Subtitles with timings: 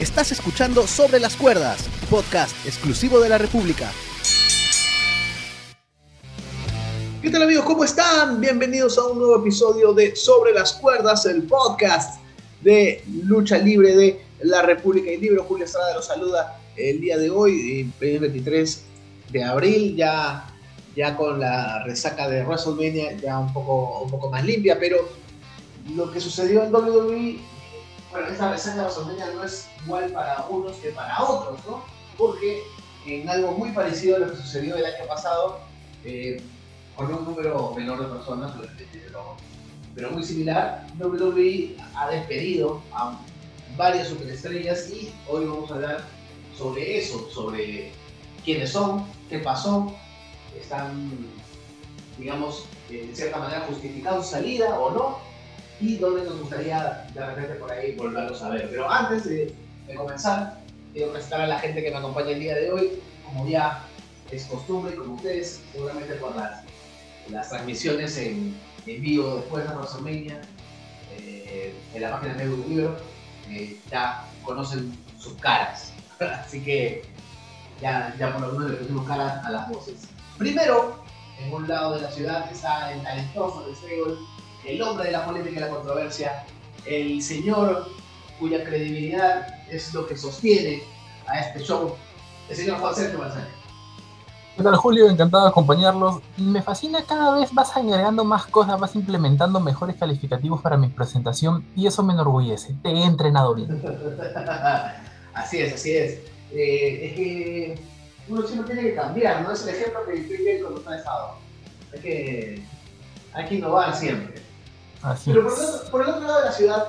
[0.00, 3.90] Estás escuchando Sobre las Cuerdas, podcast exclusivo de la República.
[7.20, 7.64] ¿Qué tal amigos?
[7.64, 8.40] ¿Cómo están?
[8.40, 12.20] Bienvenidos a un nuevo episodio de Sobre las Cuerdas, el podcast
[12.60, 15.42] de lucha libre de la República y Libro.
[15.42, 18.84] Julio Estrada los saluda el día de hoy, el 23
[19.32, 20.48] de abril, ya,
[20.94, 25.08] ya con la resaca de WrestleMania ya un poco, un poco más limpia, pero
[25.96, 27.57] lo que sucedió en WWE
[28.10, 31.84] bueno, esta reseña de WrestleMania no es igual para unos que para otros, ¿no?
[32.16, 32.62] Porque
[33.06, 35.60] en algo muy parecido a lo que sucedió el año pasado,
[36.04, 36.42] eh,
[36.96, 38.52] con un número menor de personas,
[38.92, 39.36] pero,
[39.94, 43.18] pero muy similar, WWE ha despedido a
[43.76, 46.04] varias superestrellas y hoy vamos a hablar
[46.56, 47.92] sobre eso, sobre
[48.44, 49.94] quiénes son, qué pasó,
[50.60, 51.10] están,
[52.18, 55.18] digamos, de cierta manera justificando su salida o no,
[55.80, 58.68] y donde nos gustaría de repente por ahí volverlos a ver.
[58.70, 59.54] Pero antes de,
[59.96, 60.60] comenzar,
[60.92, 62.90] quiero presentar a la gente que me acompaña el día de hoy,
[63.24, 63.84] como ya
[64.30, 66.62] es costumbre, como ustedes, seguramente por las,
[67.30, 70.40] las transmisiones en, en vivo después de WrestleMania,
[71.16, 72.96] eh, en la página de un Libro,
[73.48, 75.92] eh, ya conocen sus caras.
[76.20, 77.02] Así que
[77.80, 80.08] ya, ya por lo menos le pusimos caras a las voces.
[80.36, 81.02] Primero,
[81.38, 84.16] en un lado de la ciudad está el talentoso de Stable,
[84.64, 86.44] el hombre de la política y la controversia,
[86.86, 87.88] el señor
[88.38, 90.82] cuya credibilidad es lo que sostiene
[91.26, 91.94] a este show,
[92.48, 93.58] el señor Juan Sergio Manzanero.
[94.56, 95.08] ¿Qué tal Julio?
[95.08, 96.20] Encantado de acompañarlos.
[96.36, 101.64] Me fascina cada vez vas agregando más cosas, vas implementando mejores calificativos para mi presentación
[101.76, 102.74] y eso me enorgullece.
[102.82, 103.80] Te he entrenado bien.
[105.34, 106.18] así es, así es.
[106.50, 107.80] Eh, es que
[108.28, 109.52] uno siempre tiene que cambiar, ¿no?
[109.52, 111.34] Es el ejemplo que estoy cuando está estado.
[111.92, 112.62] Es que
[113.34, 114.42] hay que innovar siempre.
[115.24, 115.46] Pero
[115.90, 116.88] por el, otro, lado de la ciudad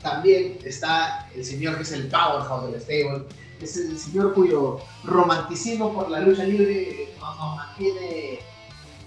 [0.00, 3.24] también está el señor que es el powerhouse del stable,
[3.60, 8.38] es el señor cuyo romanticismo por la lucha libre nos, mantiene,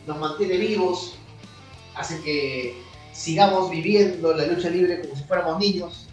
[0.05, 1.15] nos mantiene vivos,
[1.95, 2.81] hace que
[3.11, 6.07] sigamos viviendo la lucha libre como si fuéramos niños.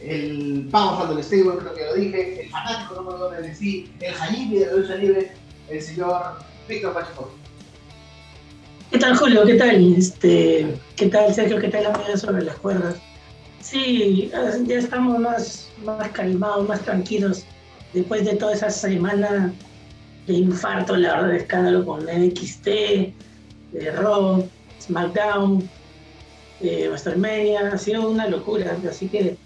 [0.00, 4.14] El powerhouse del stable, creo que lo dije, el fanático número uno de decir, el
[4.14, 5.32] Jaime de la lucha libre,
[5.68, 7.41] el señor Víctor Pacheco.
[8.92, 9.46] ¿Qué tal, Julio?
[9.46, 9.94] ¿Qué tal?
[9.96, 10.66] Este,
[10.96, 11.58] ¿Qué tal, Sergio?
[11.58, 12.96] ¿Qué tal la media sobre las cuerdas?
[13.62, 14.30] Sí,
[14.66, 17.44] ya estamos más, más calmados, más tranquilos
[17.94, 19.50] después de toda esa semana
[20.26, 24.46] de infarto, la verdad, de escándalo con NXT, de Raw,
[24.82, 25.66] SmackDown,
[26.60, 29.38] eh, WrestleMania, ha sido una locura, así que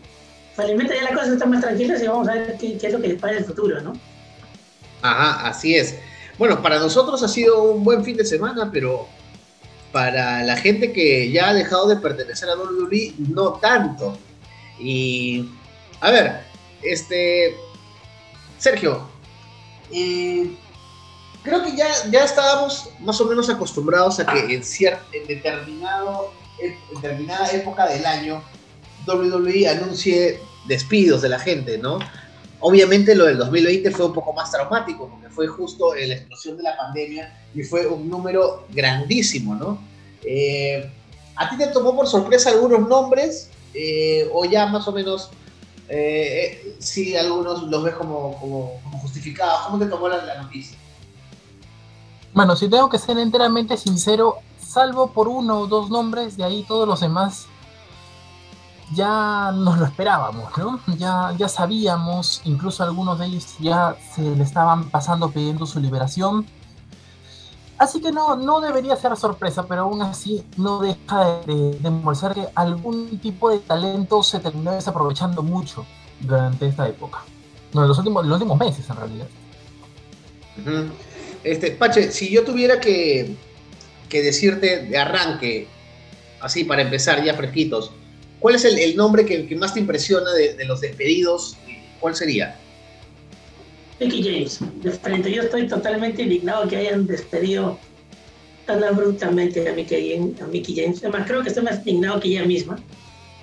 [0.56, 3.08] finalmente ya las cosas están más tranquilas y vamos a ver qué, es lo que
[3.08, 3.92] les para el futuro, ¿no?
[5.02, 5.96] Ajá, así es.
[6.36, 9.08] Bueno, para nosotros ha sido un buen fin de semana, pero
[9.96, 14.18] para la gente que ya ha dejado de pertenecer a WWE, no tanto.
[14.78, 15.48] Y,
[16.02, 16.42] a ver,
[16.82, 17.56] este,
[18.58, 19.08] Sergio,
[19.90, 20.54] eh,
[21.42, 26.30] creo que ya, ya estábamos más o menos acostumbrados a que en, cierto, en, determinado,
[26.60, 28.44] en determinada época del año
[29.06, 32.00] WWE anuncie despidos de la gente, ¿no?
[32.60, 36.62] Obviamente lo del 2020 fue un poco más traumático porque fue justo la explosión de
[36.62, 39.78] la pandemia y fue un número grandísimo, ¿no?
[40.22, 40.90] Eh,
[41.36, 45.30] ¿A ti te tomó por sorpresa algunos nombres eh, o ya más o menos
[45.88, 49.66] eh, si algunos los ves como, justificados?
[49.66, 50.78] ¿Cómo te tomó la noticia?
[52.32, 56.64] Bueno, si tengo que ser enteramente sincero, salvo por uno o dos nombres, de ahí
[56.66, 57.46] todos los demás
[58.94, 60.80] ya nos lo esperábamos, ¿no?
[60.96, 66.46] Ya, ya sabíamos, incluso algunos de ellos ya se le estaban pasando pidiendo su liberación.
[67.78, 72.46] Así que no, no debería ser sorpresa, pero aún así no deja de, demostrar que
[72.54, 75.84] algún tipo de talento se terminó desaprovechando mucho
[76.20, 77.18] durante esta época.
[77.74, 79.26] No, en los últimos, los últimos meses en realidad.
[81.44, 83.36] este, Pache, si yo tuviera que,
[84.08, 85.68] que decirte de arranque,
[86.40, 87.90] así para empezar ya fresquitos,
[88.46, 91.56] ¿Cuál es el, nombre que, más te impresiona de, los despedidos?
[91.98, 92.56] ¿Cuál sería?
[93.98, 95.32] Mickey James, de frente.
[95.32, 97.76] Yo estoy totalmente indignado que hayan despedido
[98.64, 101.02] tan abruptamente a Mickey, a Mickey James.
[101.02, 102.78] Además, creo que estoy más indignado que ella misma.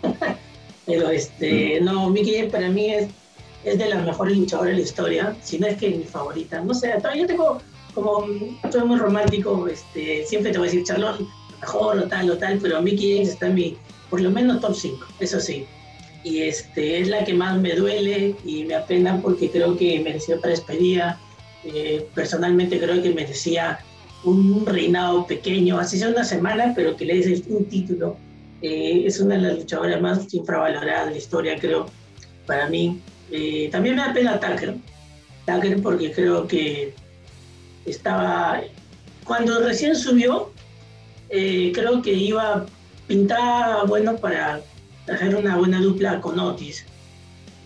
[0.85, 1.83] Pero este, mm.
[1.83, 3.09] no, Mickey James para mí es,
[3.65, 6.61] es de las mejores luchadoras de la historia, si no es que mi favorita.
[6.61, 7.57] No sé, yo tengo
[7.93, 8.25] como,
[8.71, 11.27] soy muy romántico, este, siempre te voy a decir Charlón,
[11.59, 13.77] mejor o tal o tal, pero Mickey James está en mi,
[14.13, 15.65] por lo menos top 5, eso sí.
[16.23, 20.35] Y este, es la que más me duele y me apena porque creo que mereció
[20.35, 21.19] otra despedida.
[21.63, 23.79] Eh, personalmente creo que merecía
[24.23, 28.15] un reinado pequeño, así sea una semana, pero que le des un título.
[28.61, 31.87] Eh, es una de las luchadoras más infravaloradas de la historia, creo.
[32.45, 33.01] para mí.
[33.31, 34.75] Eh, también me da pena Tucker,
[35.47, 36.93] Tucker porque creo que
[37.87, 38.61] estaba,
[39.23, 40.51] cuando recién subió,
[41.31, 42.67] eh, creo que iba
[43.07, 44.61] pintada bueno para
[45.07, 46.85] hacer una buena dupla con Otis.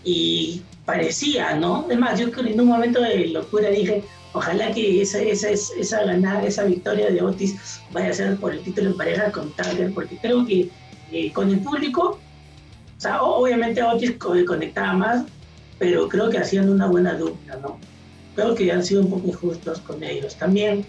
[0.04, 1.84] Y parecía, ¿no?
[1.86, 6.64] Además, yo en un momento de locura dije, ojalá que esa, esa, esa ganada, esa
[6.64, 10.46] victoria de Otis vaya a ser por el título en pareja con Tucker, porque creo
[10.46, 10.70] que
[11.12, 12.18] eh, con el público,
[12.96, 14.14] o sea, obviamente Otis
[14.46, 15.24] conectaba más,
[15.78, 17.78] pero creo que hacían una buena dupla, ¿no?
[18.34, 20.84] Creo que han sido un poco injustos con ellos también.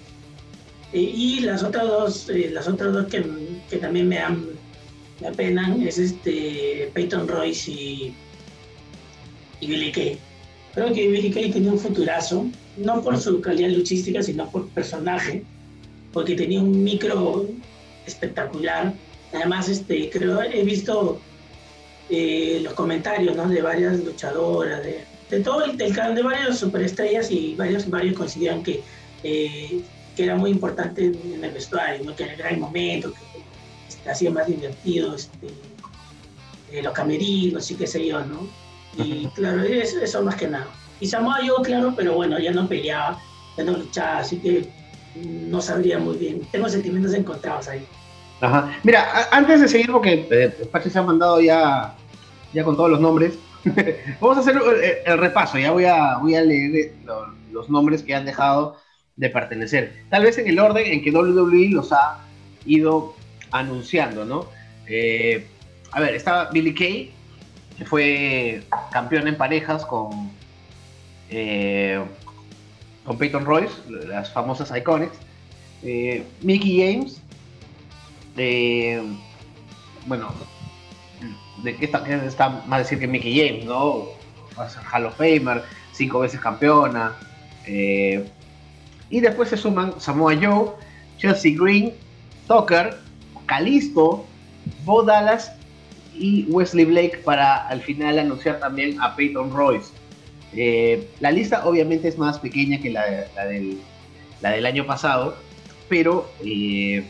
[0.94, 3.24] Eh, y las otras dos, eh, las otras dos que,
[3.70, 4.60] que también me han
[5.22, 8.16] me apenan es este Peyton Royce y,
[9.60, 10.18] y Billy Kay.
[10.74, 15.44] Creo que Billy Kay tenía un futurazo, no por su calidad luchística, sino por personaje,
[16.14, 17.48] porque tenía un micro
[18.06, 18.94] espectacular.
[19.34, 21.20] Además, este, creo, he visto
[22.10, 23.50] eh, los comentarios ¿no?
[23.50, 28.82] de varias luchadoras, de, de todo el, de varias superestrellas y varios, varios coincidían que,
[29.24, 29.82] eh,
[30.16, 32.16] que era muy importante en el vestuario, ¿no?
[32.16, 33.29] que era el gran momento, que
[34.10, 35.48] este, hacía más divertido este,
[36.72, 38.48] eh, los camerinos y qué sé yo, ¿no?
[38.98, 40.68] Y claro, eso, eso más que nada.
[41.00, 43.20] Y Samoa yo, claro, pero bueno, ya no peleaba,
[43.58, 44.70] ya no luchaba, así que
[45.16, 46.42] no sabría muy bien.
[46.52, 47.86] Tengo sentimientos encontrados ahí.
[48.42, 48.72] Ajá.
[48.84, 51.96] Mira, antes de seguir, porque eh, Pache se ha mandado ya,
[52.54, 53.34] ya con todos los nombres,
[54.22, 55.58] vamos a hacer eh, el, repaso.
[55.58, 58.78] Ya voy a, voy a leer los, los nombres que han dejado
[59.16, 60.04] de pertenecer.
[60.10, 62.20] Tal vez en el orden en que WWE los ha
[62.66, 63.16] ido
[63.52, 64.48] anunciando, ¿no?
[64.88, 65.46] Eh,
[65.92, 67.12] a ver, estaba Billy Kay,
[67.78, 70.32] que fue campeón en parejas con,
[71.30, 72.04] eh,
[73.06, 75.18] con Peyton Royce, las famosas Iconics.
[75.84, 77.22] Eh, Mickey James,
[80.06, 80.34] bueno,
[81.64, 84.08] de está, está, más decir que Mickey James, ¿no?
[84.92, 85.64] Hall of Famer,
[85.94, 87.16] cinco veces campeona.
[87.66, 90.72] y después se suman Samoa Joe,
[91.18, 91.94] Chelsea Green,
[92.48, 92.98] Tucker,
[93.50, 94.26] Calisto,
[94.86, 95.52] Bo Dallas
[96.14, 99.92] y Wesley Blake para al final anunciar también a Peyton Royce.
[100.54, 103.04] Eh, la lista obviamente es más pequeña que la,
[103.48, 105.36] del, año pasado,
[105.90, 107.04] pero eh,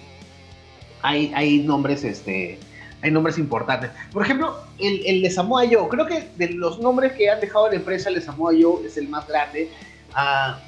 [1.02, 2.58] hay, hay, nombres este,
[3.02, 3.92] hay nombres importantes.
[4.14, 5.90] Por ejemplo, el, de Samoa Joe.
[5.90, 8.98] Creo que de los nombres que han dejado la empresa, el de Samoa Joe es
[8.98, 9.70] el más grande.
[10.14, 10.60] Ah,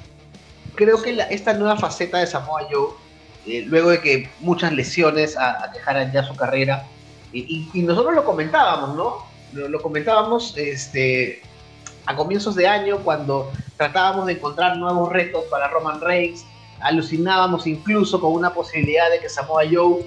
[0.74, 3.01] creo que esta nueva faceta de Samoa Joe
[3.46, 5.36] eh, luego de que muchas lesiones
[5.72, 6.86] dejaran ya su carrera.
[7.32, 9.24] Y, nosotros lo comentábamos, ¿no?
[9.52, 11.42] Lo, comentábamos este,
[12.06, 16.44] a comienzos de año cuando tratábamos de encontrar nuevos retos para Roman Reigns.
[16.80, 20.04] Alucinábamos incluso con una posibilidad de que Samoa Joe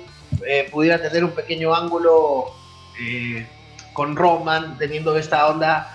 [0.48, 2.46] eh, pudiera tener un pequeño ángulo
[3.02, 3.46] eh,
[3.94, 5.92] con Roman, teniendo esta onda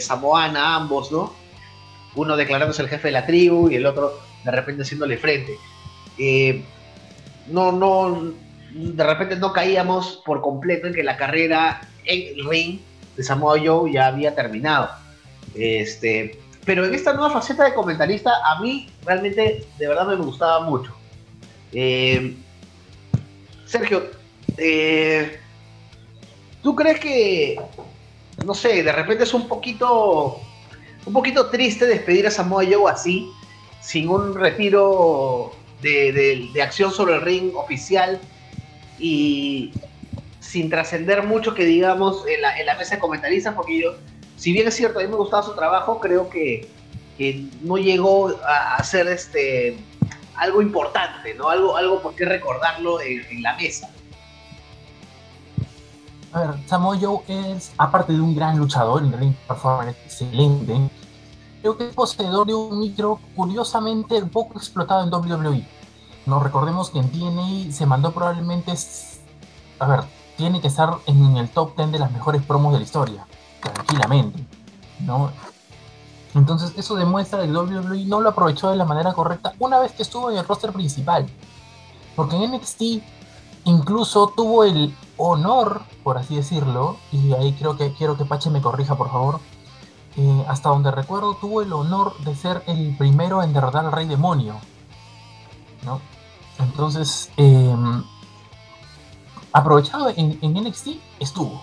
[0.00, 1.32] samoana ambos, ¿no?
[2.16, 5.56] Uno declarándose el jefe de la tribu y el otro de repente haciéndole frente.
[6.18, 6.64] Eh,
[7.48, 8.32] no, no,
[8.72, 12.78] de repente no caíamos por completo en que la carrera en el ring
[13.16, 14.90] de Samoa Joe ya había terminado.
[15.54, 20.60] Este, pero en esta nueva faceta de comentarista, a mí realmente de verdad me gustaba
[20.60, 20.94] mucho.
[21.72, 22.34] Eh,
[23.66, 24.04] Sergio,
[24.56, 25.38] eh,
[26.62, 27.60] ¿tú crees que,
[28.44, 30.40] no sé, de repente es un poquito,
[31.06, 33.30] un poquito triste despedir a Samoa Joe así,
[33.80, 35.52] sin un retiro
[35.84, 38.20] de, acción sobre el ring oficial
[38.98, 39.72] y
[40.40, 43.94] sin trascender mucho que digamos en la, mesa de comentaristas, porque yo,
[44.36, 46.68] si bien es cierto, a mí me gustaba su trabajo, creo que,
[47.62, 49.76] no llegó a, ser este
[50.36, 51.48] algo importante, ¿no?
[51.48, 53.88] Algo, algo por qué recordarlo en, la mesa.
[56.32, 60.74] A ver, Samoa Joe es, aparte de un gran luchador, en ring performance excelente,
[61.64, 65.66] creo que es poseedor de un micro curiosamente poco explotado en WWE.
[66.26, 68.74] No recordemos que en TNA se mandó probablemente,
[69.78, 70.00] a ver,
[70.36, 73.26] tiene que estar en el top 10 de las mejores promos de la historia,
[73.62, 74.46] tranquilamente,
[75.00, 75.30] ¿no?
[76.34, 80.02] Entonces eso demuestra que WWE no lo aprovechó de la manera correcta una vez que
[80.02, 81.26] estuvo en el roster principal.
[82.14, 82.82] Porque en NXT
[83.64, 88.60] incluso tuvo el honor, por así decirlo, y ahí creo que quiero que Pache me
[88.60, 89.40] corrija por favor,
[90.16, 94.06] eh, hasta donde recuerdo tuvo el honor de ser el primero en derrotar al Rey
[94.06, 94.54] Demonio.
[95.84, 96.00] ¿no?
[96.58, 98.04] Entonces, em,
[99.52, 100.88] aprovechado en, NXT,
[101.20, 101.62] estuvo.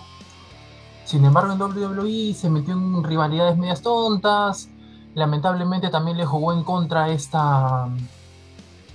[1.04, 4.68] Sin embargo, en WWE se metió en rivalidades medias tontas.
[5.14, 7.88] Lamentablemente también le jugó en contra esta.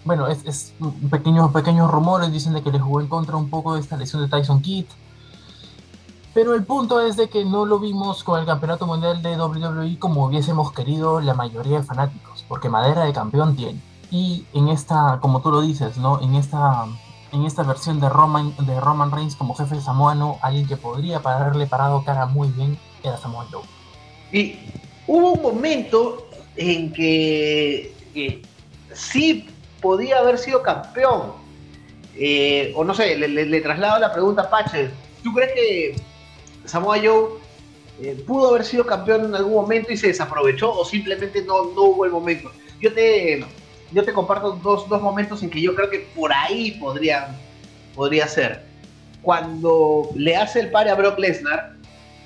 [0.05, 0.73] Bueno, es,
[1.11, 4.21] pequeños, pequeños rumores dicen de que le jugó en contra un poco de esta lesión
[4.21, 4.85] de Tyson Kidd.
[6.33, 9.97] Pero el punto es de que no lo vimos con el campeonato mundial de WWE
[9.97, 13.81] como hubiésemos querido la mayoría de fanáticos, porque madera de campeón tiene.
[14.11, 16.21] Y en esta, como tú lo dices, ¿no?
[16.21, 16.85] En esta,
[17.31, 21.67] en esta versión de Roman, de Roman Reigns como jefe samoano, alguien que podría haberle
[21.67, 23.63] parado cara muy bien era Samoa Joe.
[24.31, 24.59] Y
[25.07, 27.93] hubo un momento en que,
[28.93, 29.47] sí
[29.81, 31.33] podía haber sido campeón.
[32.15, 34.89] Eh, o no sé, le, le, traslado la pregunta a Pache.
[35.23, 35.95] ¿Tú crees que
[36.67, 37.39] Samoa Joe
[38.01, 41.83] eh, pudo haber sido campeón en algún momento y se desaprovechó o simplemente no, no
[41.83, 42.51] hubo el momento.
[42.79, 43.43] Yo te,
[43.91, 47.35] yo te comparto dos, dos momentos en que yo creo que por ahí podría,
[47.95, 48.65] podría ser.
[49.21, 51.73] Cuando le hace el pare a Brock Lesnar,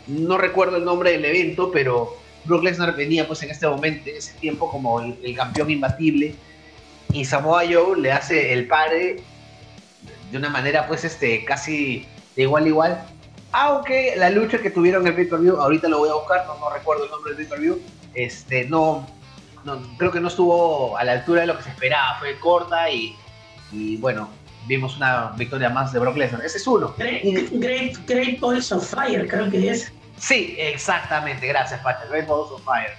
[0.07, 4.17] no recuerdo el nombre del evento, pero Brock Lesnar venía pues en este momento, en
[4.17, 6.35] ese tiempo como el, campeón imbatible
[7.13, 9.21] y Samoa Joe le hace el pare
[10.31, 12.05] de una manera pues este casi
[12.35, 13.05] de igual a igual
[13.51, 17.05] aunque la lucha que tuvieron en el pay-per-view, ahorita lo voy a buscar, no, recuerdo
[17.05, 17.81] el nombre del pay-per-view,
[18.13, 19.07] este, no,
[19.97, 23.15] creo que no estuvo a la altura de lo que se esperaba, fue corta y,
[23.99, 24.29] bueno,
[24.67, 26.45] vimos una victoria más de Brock Lesnar.
[26.45, 26.93] Ese es uno.
[26.97, 29.91] Great, great, Balls of Fire, creo que es.
[30.17, 32.91] Sí, exactamente, gracias Pacha, Great Balls of Fire.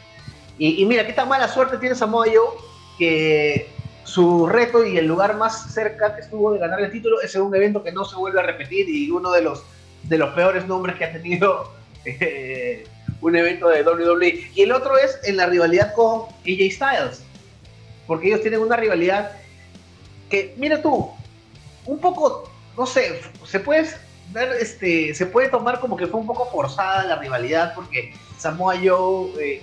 [0.59, 2.59] Y, mira, qué tan mala suerte tiene Samoa Joe
[2.99, 3.71] que
[4.05, 7.43] su reto y el lugar más cerca que estuvo de ganar el título es en
[7.43, 9.65] un evento que no se vuelve a repetir y uno de los
[10.05, 11.73] de los peores nombres que ha tenido
[12.05, 12.85] eh,
[13.21, 14.51] un evento de WWE.
[14.55, 17.23] Y el otro es en la rivalidad con AJ Styles,
[18.07, 19.33] porque ellos tienen una rivalidad
[20.29, 21.11] que, mira tú,
[21.87, 23.89] un poco, no sé, se puede
[24.33, 28.75] ver, este, se puede tomar como que fue un poco forzada la rivalidad, porque Samoa
[28.83, 29.63] Joe eh,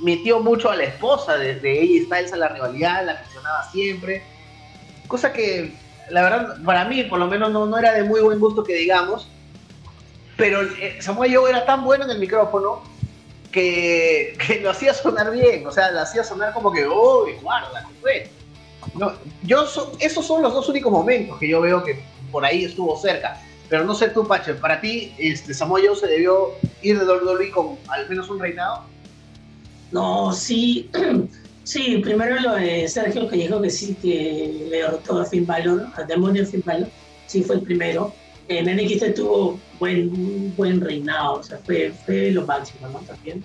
[0.00, 4.22] metió mucho a la esposa de, de AJ Styles a la rivalidad, la mencionaba siempre,
[5.08, 5.72] cosa que
[6.10, 8.74] la verdad, para mí, por lo menos, no, no era de muy buen gusto que
[8.74, 9.28] digamos,
[10.42, 12.82] pero eh, Samuel Joe era tan bueno en el micrófono
[13.52, 18.28] que, lo hacía sonar bien, o sea, lo hacía sonar como que, uy, guarda, fue?
[18.94, 19.12] No,
[19.44, 19.64] yo
[20.00, 23.40] esos son los dos únicos momentos que yo veo que por ahí estuvo cerca.
[23.68, 26.48] Pero no sé tú, Pache, para ti, este, Samoa Joe se debió
[26.82, 28.82] ir de WWE con al menos un reinado.
[29.92, 30.90] No, sí,
[31.62, 36.02] sí, primero lo de Sergio que dijo que sí, que le a Finn Balor, a
[36.02, 36.88] Demonio Finn Balor,
[37.28, 38.12] sí fue el primero
[38.60, 42.98] NXT tuvo buen, buen reinado, o sea, fue, fue lo máximo, ¿no?
[43.00, 43.42] También.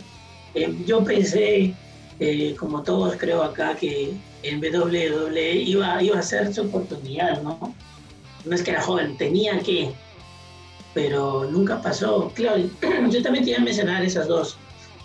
[0.54, 1.74] Eh, yo pensé,
[2.20, 7.74] eh, como todos creo acá, que en WWE iba, iba a ser su oportunidad, ¿no?
[8.46, 9.92] No es que era joven, tenía que,
[10.94, 12.32] pero nunca pasó.
[12.34, 12.64] Claro,
[13.10, 14.58] yo también quería mencionar esas dos,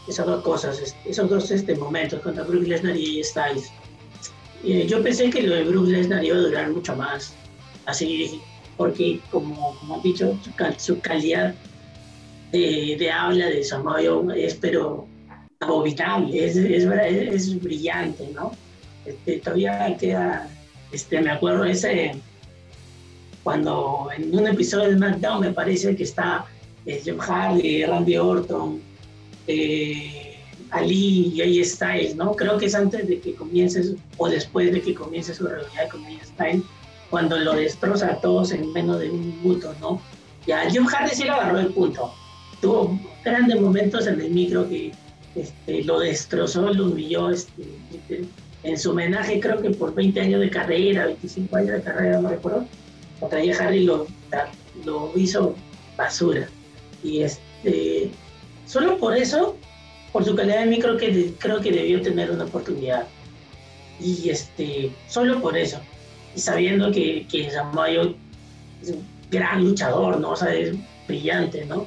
[0.09, 3.71] esas dos cosas, esos dos este, momentos contra Brook Lesnar y Styles.
[4.65, 7.35] Eh, yo pensé que lo de Brook Lesnar iba a durar mucho más.
[7.85, 8.41] Así
[8.77, 10.39] porque como, como han dicho,
[10.79, 11.55] su, calidad
[12.53, 15.07] de, habla de Samoyo es pero
[15.61, 18.53] abominable, es, es, es, brillante, ¿no?
[19.05, 20.49] Este, todavía queda,
[20.91, 22.13] este, me acuerdo ese,
[23.43, 26.45] cuando en un episodio de SmackDown me parece que está
[26.87, 28.81] eh, Hardy, Randy Orton,
[29.47, 30.37] eh,
[30.71, 32.35] Ali y ahí Styles, ¿no?
[32.35, 36.05] Creo que es antes de que comiences o después de que comience su realidad con
[36.05, 36.65] AJ Styles
[37.13, 40.01] cuando lo destroza a todos en menos de un minuto, ¿no?
[40.47, 42.11] Ya, Jim Hardy sí lo agarró el punto.
[42.63, 44.93] Tuvo grandes momentos en el micro que
[45.35, 47.29] este, lo destrozó, lo humilló.
[47.29, 48.25] Este,
[48.63, 52.31] en su homenaje, creo que por 20 años de carrera, 25 años de carrera, no
[52.31, 52.65] recuerdo,
[53.21, 54.07] otra Hardy lo,
[54.87, 55.55] lo hizo
[55.99, 56.49] basura.
[57.05, 58.11] Y este,
[58.65, 59.59] solo por eso,
[60.15, 63.07] por su calidad de micro, que creo que debió tener una oportunidad.
[64.01, 65.79] Y este, solo por eso
[66.35, 68.17] sabiendo que, que Samuel
[68.83, 70.31] es un gran luchador, ¿no?
[70.31, 70.75] O sea, es
[71.07, 71.87] brillante, ¿no?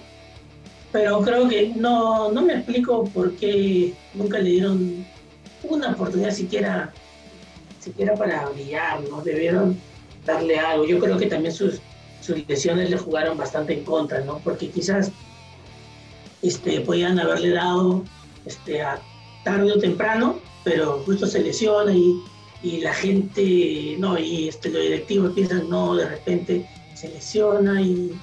[0.91, 5.05] Pero creo que no, no me explico por qué nunca le dieron
[5.63, 6.93] una oportunidad siquiera,
[7.79, 9.21] siquiera para brillar, ¿no?
[9.21, 9.77] Debieron
[10.25, 10.85] darle algo.
[10.85, 11.81] Yo creo que también sus,
[12.21, 14.39] sus lesiones le jugaron bastante en contra, ¿no?
[14.39, 15.11] Porque quizás
[16.41, 18.03] este, podían haberle dado
[18.45, 19.01] este, a
[19.43, 22.15] tarde o temprano, pero justo se lesiona y
[22.65, 28.19] y la gente, no, y este, los directivos piensan, no, de repente se lesiona y,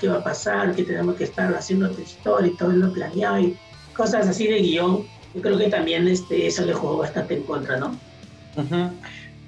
[0.00, 3.38] qué va a pasar, que tenemos que estar haciendo otra historia y todo lo planeado
[3.40, 3.56] y
[3.94, 5.06] cosas así de guion.
[5.34, 7.98] Yo creo que también este, eso le jugó bastante en contra, ¿no?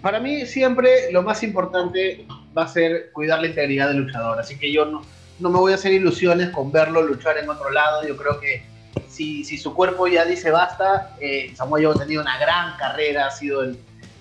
[0.03, 4.59] Para mí siempre lo más importante va a ser cuidar la integridad del luchador, así
[4.59, 5.01] que yo no,
[5.39, 8.63] no me voy a hacer ilusiones con verlo luchar en otro lado, yo creo que
[9.09, 13.31] si, si su cuerpo ya dice basta, eh, Samuel ha tenido una gran carrera, ha
[13.31, 13.79] sido el,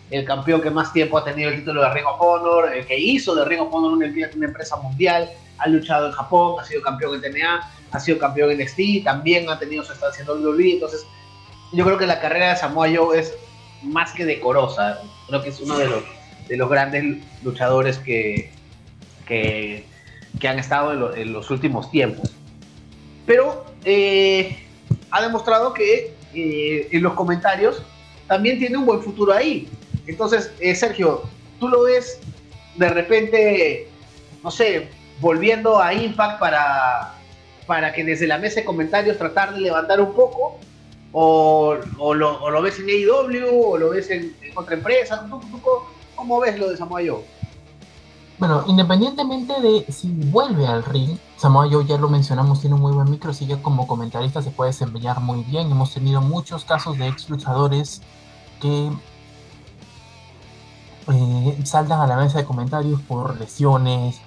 [0.10, 2.98] el campeón que más tiempo ha tenido el título de Ring of Honor, el que
[2.98, 7.16] hizo de Ring of Honor una, empresa mundial, ha luchado en Japón, ha sido campeón
[7.16, 11.06] en TNA, ha sido campeón en NXT, también ha tenido su estancia en WWE, entonces
[11.72, 13.34] yo creo que la carrera de Samoa Joe es
[13.82, 16.04] más que decorosa, creo que es uno de los,
[16.48, 18.52] de los grandes luchadores que,
[19.26, 19.86] que,
[20.48, 22.32] han estado en, los últimos tiempos.
[23.26, 24.58] Pero eh,
[25.12, 27.82] ha demostrado que eh, en los comentarios
[28.28, 29.68] también tiene un buen futuro ahí.
[30.08, 31.24] Entonces, eh, Sergio,
[31.60, 32.20] tú lo ves
[32.76, 33.90] de repente,
[34.44, 34.90] no sé,
[35.22, 37.14] volviendo a Impact para,
[37.66, 40.60] para que desde la mesa de comentarios tratar de levantar un poco,
[41.12, 45.28] o, lo, ves en AEW, o lo ves en, otra empresa,
[46.16, 47.24] ¿cómo ves lo de Samoa Joe?
[48.40, 52.92] Bueno, independientemente de si vuelve al ring, Samoa Joe ya lo mencionamos, tiene un muy
[52.92, 55.72] buen micro, sigue como comentarista, se puede desempeñar muy bien.
[55.72, 58.02] Hemos tenido muchos casos de ex luchadores
[58.60, 58.90] que
[61.12, 64.22] eh, saltan a la mesa de comentarios por lesiones,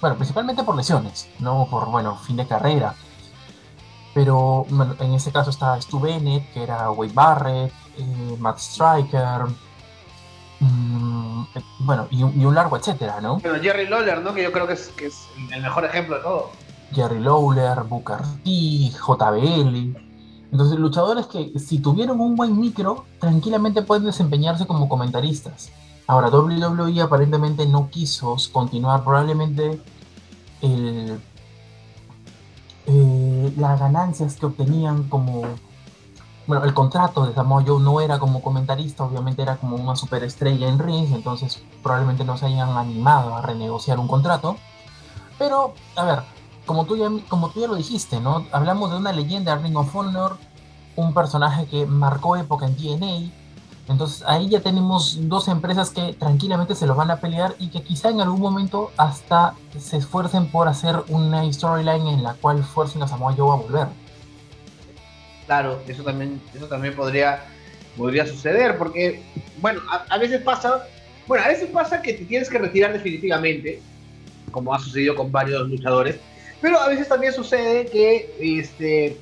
[0.00, 2.94] bueno, principalmente por lesiones, no por, bueno, fin de carrera.
[4.14, 4.66] Pero
[4.98, 9.46] en este caso está Stu Bennett, que era Wade Barrett, eh, Matt Striker,
[10.60, 13.38] mm, eh, bueno, y un, largo etcétera, ¿no?
[13.42, 14.34] Pero Jerry Lawler, ¿no?
[14.34, 16.50] Que yo creo que es, que es el mejor ejemplo de todo.
[16.92, 19.96] Jerry Lawler, Booker T, JBL.
[20.52, 25.70] Entonces, luchadores que si tuvieron un buen micro, tranquilamente pueden desempeñarse como comentaristas.
[26.10, 29.80] Ahora, WWE aparentemente no quiso continuar, probablemente
[30.60, 31.16] eh,
[33.56, 35.42] las ganancias que obtenían como...
[36.48, 40.66] Bueno, el contrato de Samoa Joe no era como comentarista, obviamente era como una superestrella
[40.66, 44.56] en ring, entonces probablemente no se hayan animado a renegociar un contrato.
[45.38, 46.22] Pero, a ver,
[46.66, 48.46] como tú ya, como tú ya lo dijiste, ¿no?
[48.50, 50.38] Hablamos de una leyenda Ring of Honor,
[50.96, 53.30] un personaje que marcó época en TNA,
[53.90, 57.82] entonces ahí ya tenemos dos empresas que tranquilamente se lo van a pelear y que
[57.82, 63.02] quizá en algún momento hasta se esfuercen por hacer una storyline en la cual fuercen
[63.02, 63.88] a Samoa Joe a volver.
[65.46, 67.42] Claro, eso también, eso también podría,
[67.96, 69.24] podría suceder, porque,
[69.60, 70.86] bueno, a, veces pasa,
[71.26, 73.82] bueno, a veces pasa que te tienes que retirar definitivamente,
[74.52, 76.14] como ha sucedido con varios luchadores,
[76.60, 79.16] pero a veces también sucede que este,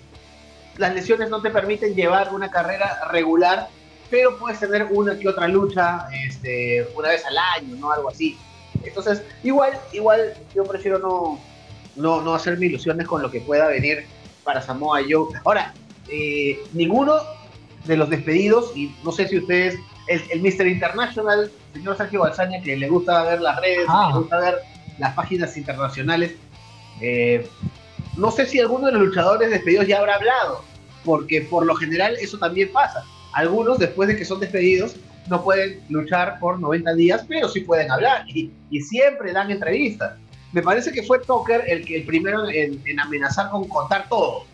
[0.76, 3.70] las lesiones no te permiten llevar una carrera regular
[4.10, 7.92] pero puedes tener una que otra lucha este, una vez al año, ¿no?
[7.92, 8.38] Algo así.
[8.82, 11.40] Entonces, igual, igual yo prefiero no,
[11.96, 14.06] no, no hacerme ilusiones con lo que pueda venir
[14.44, 15.28] para Samoa Joe.
[15.44, 15.74] Ahora,
[16.08, 17.16] eh, ninguno
[17.84, 20.66] de los despedidos, y no sé si ustedes, el, el Mr.
[20.66, 24.10] International, señor Sergio Balsaña, que le gusta ver las redes, ah.
[24.12, 24.58] le gusta ver
[24.98, 26.34] las páginas internacionales,
[27.00, 27.48] eh,
[28.16, 30.64] no sé si alguno de los luchadores despedidos ya habrá hablado,
[31.04, 33.04] porque por lo general eso también pasa
[33.38, 34.96] algunos, después de que son despedidos,
[35.28, 40.14] no pueden luchar por 90 días, pero sí pueden hablar y, siempre dan entrevistas.
[40.52, 44.44] Me parece que fue Tucker el, que, el primero en, amenazar con contar todo.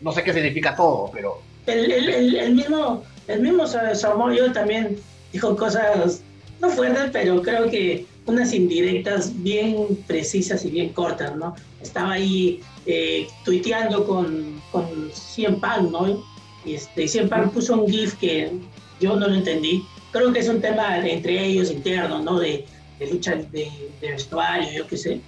[0.00, 1.42] no, sé qué significa todo, pero...
[1.66, 4.98] El, mismo, el mismo Samoyo también
[5.32, 6.22] dijo cosas,
[6.60, 11.54] no fuertes, pero creo que unas indirectas bien precisas y bien cortas, ¿no?
[11.80, 16.31] Estaba ahí eh, tuiteando con, con 100 Pan, ¿no?
[16.64, 18.52] Este, siempre puso un GIF que
[19.00, 19.84] yo no lo entendí.
[20.12, 22.38] Creo que es un tema entre ellos interno, ¿no?
[22.38, 22.64] De,
[22.98, 23.70] de lucha de,
[24.00, 25.20] vestuario, yo qué sé.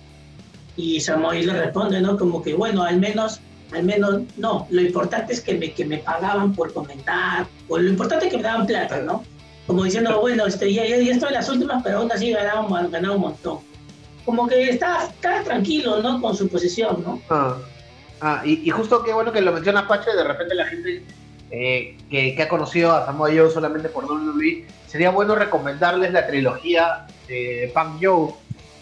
[0.76, 2.16] Y Samoy le responde, ¿no?
[2.16, 3.40] Como que, bueno, al menos,
[3.72, 7.88] al menos, no, lo importante es que me, que me pagaban por comentar, o lo
[7.88, 9.24] importante es que me daban plata, ¿no?
[9.66, 13.20] Como diciendo, bueno, este, ya, ya, estoy en las últimas, pero aún así ganaba, un
[13.20, 13.60] montón.
[14.24, 16.20] Como que está, está tranquilo, ¿no?
[16.20, 17.20] Con su posición, ¿no?
[17.30, 17.56] Ah,
[18.20, 21.04] ah y, y, justo qué bueno que lo menciona Pache, de repente la gente
[21.56, 27.06] eh, que, ha conocido a Samoa Joe solamente por WWE, sería bueno recomendarles la trilogía
[27.28, 28.34] de Punk Joe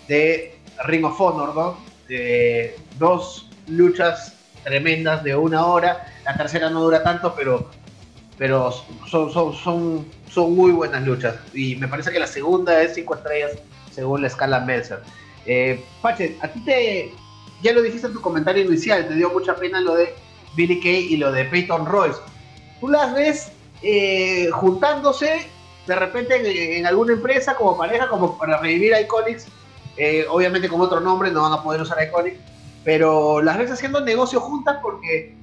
[0.08, 0.56] de
[0.86, 1.76] Ring of Honor, ¿no?
[2.08, 6.06] De dos luchas tremendas de una hora.
[6.24, 7.68] La tercera no dura tanto, pero,
[8.38, 8.72] pero
[9.06, 11.34] son, son, son, son muy buenas luchas.
[11.52, 13.50] Y me parece que la segunda es 5 estrellas
[13.90, 15.00] según la escala Meltzer.
[15.44, 17.12] Eh, Pache, a ti te,
[17.62, 20.14] ya lo dijiste en tu comentario inicial, te dio mucha pena lo de
[20.56, 22.18] Billy Kay y lo de Peyton Royce
[22.82, 25.46] tú las ves eh, juntándose
[25.86, 29.46] de repente en, alguna empresa como pareja, como para revivir Iconics,
[29.96, 32.40] eh, obviamente con otro nombre, no van a poder usar Iconics,
[32.82, 35.36] pero las ves haciendo negocio juntas porque,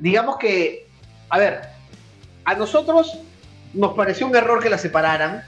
[0.00, 0.88] digamos que,
[1.28, 1.60] a ver,
[2.44, 3.18] a nosotros
[3.72, 5.44] nos pareció un error que las separaran,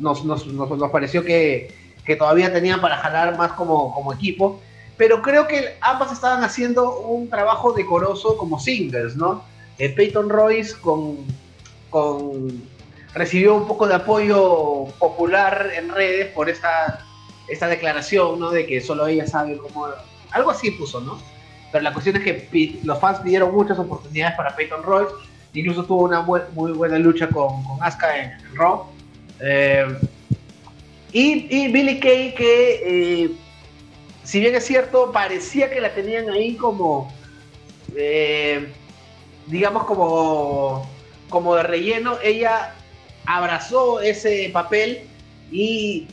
[0.00, 1.72] nos, nos, nos, pareció que,
[2.04, 4.60] que, todavía tenían para jalar más como, como equipo,
[4.96, 9.44] pero creo que ambas estaban haciendo un trabajo decoroso como singles, ¿no?
[9.78, 11.18] Eh, Peyton Royce con,
[11.90, 12.62] con,
[13.14, 17.04] recibió un poco de apoyo popular en redes por esa,
[17.48, 18.50] esta declaración, ¿no?
[18.50, 19.88] De que solo ella sabe cómo...
[20.30, 21.18] Algo así puso, ¿no?
[21.72, 25.12] Pero la cuestión es que los fans pidieron muchas oportunidades para Peyton Royce.
[25.52, 28.86] Incluso tuvo una muy buena lucha con, con Asuka en, Raw.
[29.40, 29.86] Eh,
[31.12, 33.30] y, Billy Kay que, eh,
[34.22, 37.12] si bien es cierto, parecía que la tenían ahí como,
[39.46, 40.88] digamos, como,
[41.28, 42.74] como de relleno, ella
[43.24, 45.02] abrazó ese papel
[45.50, 46.06] y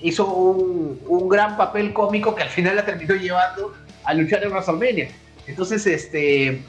[0.00, 4.50] hizo un, un, gran papel cómico que al final la terminó llevando a luchar en
[4.50, 5.08] WrestleMania.
[5.46, 6.62] Entonces, este,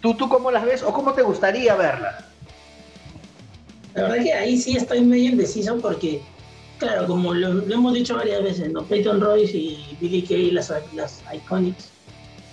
[0.00, 2.26] ¿tú, ¿tú cómo las ves o cómo te gustaría verla?
[3.94, 6.20] La verdad que ahí sí estoy medio indeciso porque,
[6.78, 8.82] claro, como lo, hemos dicho varias veces, ¿no?
[8.82, 11.90] Peyton Royce y Billy Kay, las, las Iconics,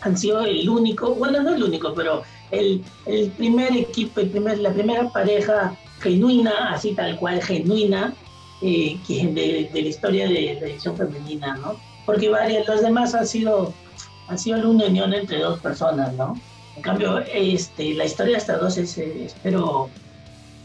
[0.04, 4.60] han sido el único, bueno, no el único, pero el, el primer equipo, el primer,
[4.60, 8.14] la primera pareja genuina, así tal cual, genuina,
[8.62, 11.76] eh, de, de, la historia de la edición femenina, ¿no?
[12.06, 13.74] Porque varios, los demás han sido,
[14.28, 16.40] han sido una unión entre dos personas, ¿no?
[16.76, 19.90] En cambio, este, la historia de estas dos es, pero,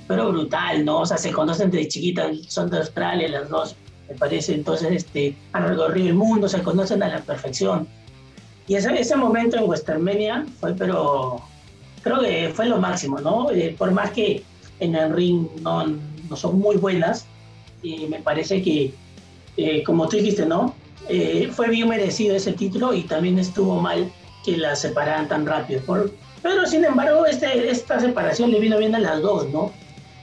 [0.06, 1.00] pero brutal, ¿no?
[1.00, 3.76] O sea, se conocen desde chiquitas, son de Australia las dos,
[4.08, 4.54] me parece.
[4.54, 7.86] Entonces, este, han recorrido el mundo, se conocen a la perfección.
[8.68, 11.40] Y ese, ese momento en Westermenia fue, pero
[12.02, 13.50] creo que fue lo máximo, ¿no?
[13.50, 14.42] Eh, por más que
[14.78, 17.26] en el ring no, no son muy buenas,
[17.82, 18.92] y me parece que,
[19.56, 20.74] eh, como tú dijiste, ¿no?
[21.08, 24.10] Eh, fue bien merecido ese título y también estuvo mal
[24.44, 25.80] que la separaran tan rápido.
[25.82, 29.72] Por, pero sin embargo, este, esta separación le vino bien a las dos, ¿no?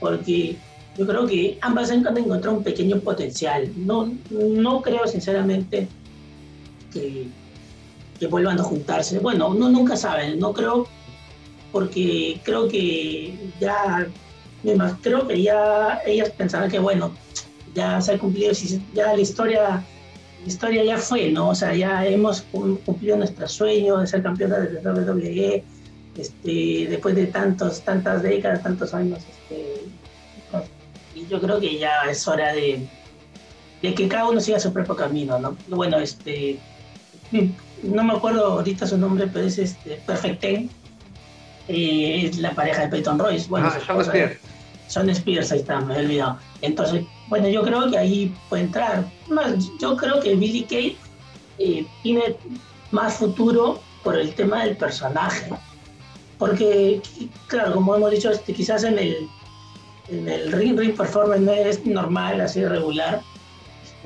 [0.00, 0.56] Porque
[0.96, 3.70] yo creo que ambas han encontrado un pequeño potencial.
[3.76, 5.88] No, no creo sinceramente
[6.92, 7.26] que,
[8.18, 9.18] que vuelvan a juntarse.
[9.18, 10.86] Bueno, uno nunca sabe, no creo,
[11.72, 14.06] porque creo que ya,
[15.02, 17.12] creo que ya ellas pensaban que, bueno,
[17.74, 18.52] ya se ha cumplido,
[18.94, 19.84] ya la historia,
[20.42, 21.50] la historia ya fue, ¿no?
[21.50, 22.42] O sea, ya hemos
[22.84, 25.64] cumplido nuestro sueño de ser campeones de WWE,
[26.16, 29.82] este, después de tantos, tantas décadas, tantos años, este,
[31.14, 32.86] y yo creo que ya es hora de,
[33.82, 35.56] de que cada uno siga su propio camino, ¿no?
[35.68, 36.58] Bueno, este,
[37.82, 40.70] no me acuerdo ahorita su nombre, pero es este, Perfect Ten,
[41.68, 43.48] eh, es la pareja de Peyton Royce.
[43.48, 44.38] Bueno, ah, Sean Spears.
[44.88, 46.38] Sean Spears, ahí está, me he olvidado.
[46.62, 49.04] Entonces, bueno, yo creo que ahí puede entrar.
[49.28, 50.96] Más, yo creo que Billy Kay
[51.58, 52.36] eh, tiene
[52.92, 55.50] más futuro por el tema del personaje.
[56.38, 57.00] Porque,
[57.48, 59.28] claro, como hemos dicho, este, quizás en el,
[60.08, 63.22] en el ring, ring performance no es normal, así regular,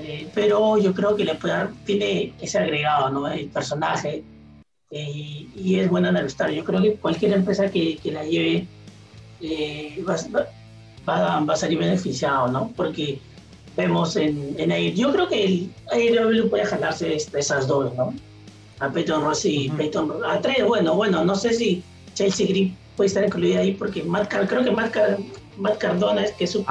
[0.00, 3.28] este, pero yo creo que le puede dar, tiene ese agregado, ¿no?
[3.28, 4.22] El personaje,
[4.90, 8.66] eh, y es buena en Yo creo que cualquier empresa que, que la lleve
[9.40, 10.16] eh, va,
[11.08, 12.72] va, va, a salir beneficiado, ¿no?
[12.76, 13.18] Porque
[13.76, 18.14] vemos en, en yo creo que el AEW puede jalarse esas dos, ¿no?
[18.80, 21.82] A Peyton Rossi y Peyton a tres, bueno, bueno, no sé si
[22.14, 24.96] Chelsea Green puede estar incluida ahí porque Matt, creo que Matt,
[25.58, 26.64] Matt Cardona es que su,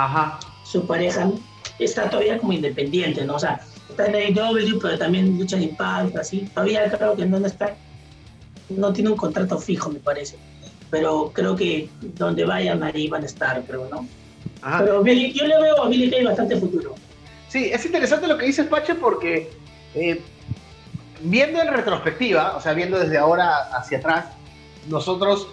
[0.65, 1.31] su pareja
[1.85, 3.35] está todavía como independiente, ¿no?
[3.35, 6.49] O sea, está en AEW, pero también lucha en Impact, así.
[6.53, 7.75] Todavía creo que no está,
[8.69, 10.37] no tiene un contrato fijo, me parece.
[10.89, 14.07] Pero creo que donde vayan ahí van a estar, creo, ¿no?
[14.79, 16.95] Pero yo le veo a Billy Kay bastante futuro.
[17.47, 19.49] Sí, es interesante lo que dices, Pache, porque
[19.95, 20.21] eh,
[21.21, 24.25] viendo en retrospectiva, o sea, viendo desde ahora hacia atrás,
[24.87, 25.47] nosotros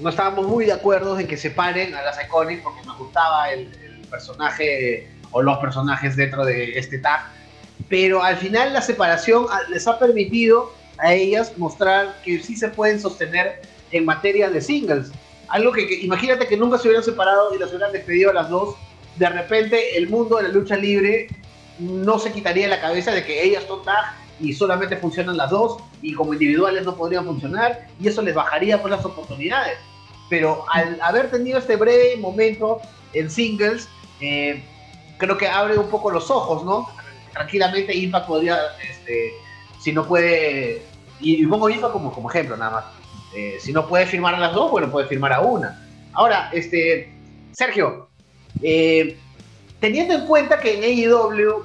[0.00, 3.50] no estábamos muy de acuerdo en que se paren a las Iconics porque nos gustaba
[3.50, 3.70] el,
[4.10, 7.20] personaje o los personajes dentro de este tag.
[7.90, 12.98] Pero al final la separación les ha permitido a ellas mostrar que sí se pueden
[12.98, 15.10] sostener en materia de singles.
[15.48, 18.76] Algo que, imagínate que nunca se hubieran separado y las hubieran despedido a las dos.
[19.16, 21.28] De repente el mundo de la lucha libre
[21.78, 25.76] no se quitaría la cabeza de que ellas son tag y solamente funcionan las dos
[26.00, 29.76] y como individuales no podrían funcionar y eso les bajaría por las oportunidades.
[30.30, 32.80] Pero al haber tenido este breve momento
[33.12, 33.86] en singles,
[34.20, 34.64] eh,
[35.18, 36.88] creo que abre un poco los ojos, ¿no?
[37.32, 39.32] Tranquilamente Impact podría, este,
[39.80, 40.82] si no puede,
[41.20, 42.84] y, pongo Impact como, como ejemplo nada más,
[43.34, 45.86] eh, si no puede firmar a las dos, bueno, puede firmar a una.
[46.12, 47.12] Ahora, este,
[47.52, 48.08] Sergio,
[48.62, 49.18] eh,
[49.80, 51.64] teniendo en cuenta que en AEW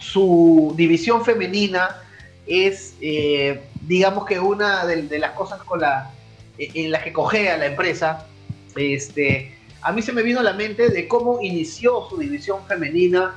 [0.00, 2.02] su división femenina
[2.46, 6.10] es, eh, digamos que una de, las cosas con la,
[6.58, 8.26] en las que cogea la empresa,
[8.74, 13.36] este, a mí se me vino a la mente de cómo inició su división femenina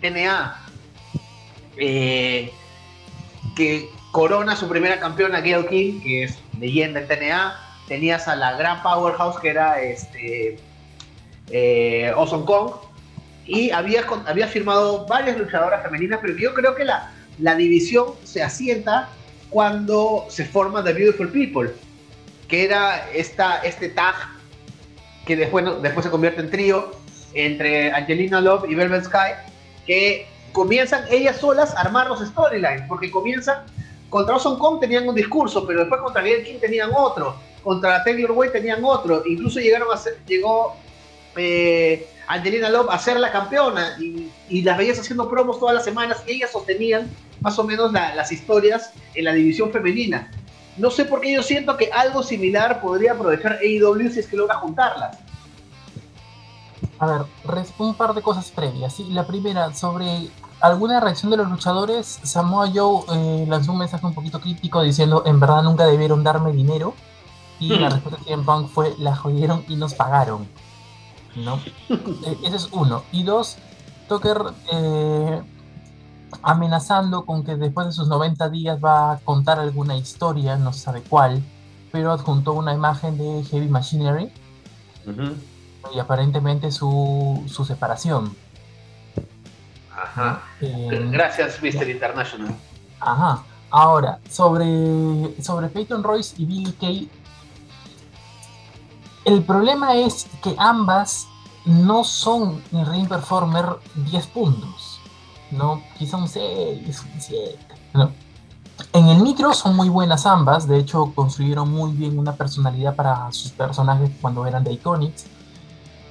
[0.00, 0.56] TNA.
[3.54, 7.60] que corona su primera campeona Gail King, que es leyenda en TNA.
[7.88, 10.56] Tenías a la gran powerhouse que era este,
[11.50, 12.70] eh, Awesome Kong.
[13.44, 18.42] y había, había firmado varias luchadoras femeninas, pero yo creo que la, la división se
[18.42, 19.10] asienta
[19.50, 21.70] cuando se forma The Beautiful People,
[22.48, 24.33] que era esta, este tag
[25.26, 26.92] que después, después se convierte en trío
[27.34, 29.32] entre Angelina Love y Velvet Sky,
[29.86, 33.64] que comienzan ellas solas a armar los storylines, porque comienzan
[34.08, 38.30] contra Awesome Kong tenían un discurso, pero después contra Gail King tenían otro, contra Taylor
[38.30, 40.76] Way tenían otro, incluso llegaron a ser, llegó
[41.36, 45.84] eh, Angelina Love a ser la campeona y, y, las veías haciendo promos todas las
[45.84, 47.10] semanas y ellas sostenían
[47.40, 50.30] más o menos las historias en la división femenina.
[50.76, 54.36] No sé por qué yo siento que algo similar podría aprovechar AEW si es que
[54.36, 55.18] logra juntarlas.
[56.98, 57.22] A ver,
[57.78, 58.94] un par de cosas previas.
[58.94, 59.04] ¿sí?
[59.10, 60.28] La primera, sobre
[60.60, 65.22] alguna reacción de los luchadores, Samoa Joe eh, lanzó un mensaje un poquito crítico diciendo
[65.26, 66.94] en verdad nunca debieron darme dinero.
[67.60, 70.48] Y la respuesta de CM Punk fue la jodieron y nos pagaron.
[71.36, 71.60] ¿No?
[72.26, 73.02] Eh, ese es uno.
[73.12, 73.58] Y dos,
[74.08, 74.38] Tucker
[74.72, 75.42] eh,
[76.42, 80.80] amenazando con que después de sus 90 días va a contar alguna historia, no se
[80.80, 81.42] sabe cuál,
[81.92, 84.32] pero adjuntó una imagen de Heavy Machinery
[85.94, 88.34] y aparentemente su, su separación.
[89.94, 90.42] Ajá.
[90.60, 91.88] Eh, Gracias, Mr.
[91.88, 92.54] International.
[93.00, 93.42] Ajá.
[93.70, 97.10] Ahora, sobre, sobre Peyton Royce y Billy Kay,
[99.24, 101.26] el problema es que ambas
[101.64, 104.93] no son en Ring Performer 10 puntos
[105.54, 105.82] ¿no?
[105.98, 107.58] Quizá un 6, un 7,
[108.92, 113.30] En el micro son muy buenas ambas, de hecho construyeron muy bien una personalidad para
[113.32, 115.26] sus personajes cuando eran de Iconics.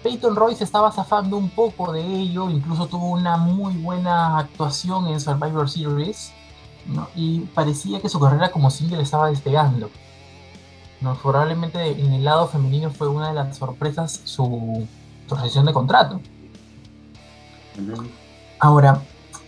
[0.01, 5.19] Peyton Royce estaba zafando un poco de ello, incluso tuvo una muy buena actuación en
[5.19, 6.33] Survivor Series,
[7.15, 9.89] y parecía que su carrera como single estaba despegando.
[10.99, 11.15] ¿no?
[11.15, 14.87] Probablemente en el lado femenino fue una de las sorpresas su,
[15.27, 16.19] su de contrato.
[18.59, 19.01] Ahora,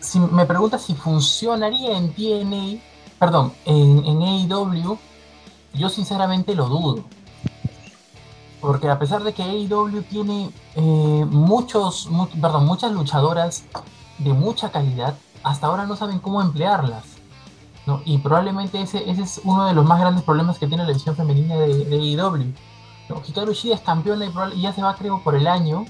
[0.06, 2.82] si me preguntas si funcionaría en TNA,
[3.20, 4.98] perdón, en, en AEW,
[5.74, 7.04] yo sinceramente lo dudo.
[8.62, 13.66] Porque a pesar de que AEW tiene eh, muchos, perdón, muchas luchadoras
[14.18, 17.04] de mucha calidad, hasta ahora no saben cómo emplearlas.
[17.86, 18.02] ¿no?
[18.06, 21.16] Y probablemente ese, ese es uno de los más grandes problemas que tiene la división
[21.16, 22.54] femenina de, de AEW.
[23.10, 23.22] ¿no?
[23.28, 25.86] Hikaru Shida es campeona y ya se va creo por el año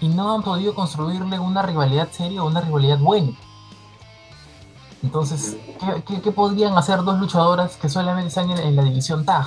[0.00, 3.32] y no han podido construirle una rivalidad seria o una rivalidad buena.
[5.02, 5.56] Entonces,
[6.22, 9.46] ¿qué, podrían hacer dos luchadoras que solamente están en, la división TAG?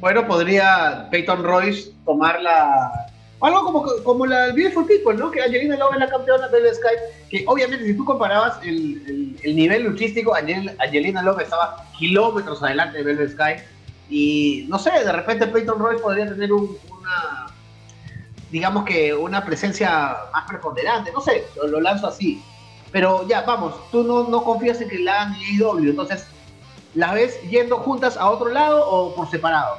[0.00, 3.06] Bueno, podría Peyton Royce tomar la...
[3.40, 5.30] Algo como, como la Beautiful People, ¿no?
[5.30, 7.02] Que Angelina Love es la campeona del Skype.
[7.30, 13.04] Que obviamente si tú comparabas el, el, nivel luchístico, Angelina Love estaba kilómetros adelante de
[13.04, 13.62] Velvet Sky.
[14.10, 17.46] Y no sé, de repente Peyton Royce podría tener una,
[18.50, 22.42] digamos que una presencia más preponderante, no sé, lo, lanzo así.
[22.90, 26.26] Pero ya, vamos, tú no, no confías en que la hagan en AEW, entonces,
[26.94, 29.76] ¿las ves yendo juntas a otro lado o por separado?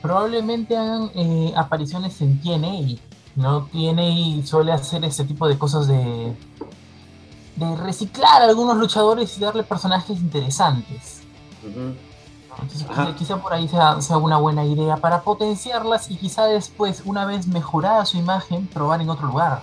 [0.00, 3.00] Probablemente hagan eh, apariciones en TNA,
[3.36, 3.66] ¿no?
[3.66, 6.34] TNA suele hacer ese tipo de cosas de,
[7.56, 11.22] de reciclar a algunos luchadores y darle personajes interesantes.
[12.60, 12.86] Entonces,
[13.16, 18.04] quizá por ahí sea, una buena idea para potenciarlas y quizá después, una vez mejorada
[18.04, 19.62] su imagen, probar en otro lugar.